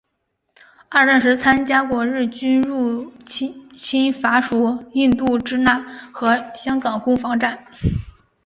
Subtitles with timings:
[0.89, 3.13] 二战时参加过日军入
[3.77, 5.77] 侵法属印度支那
[6.11, 7.65] 和香港攻防战。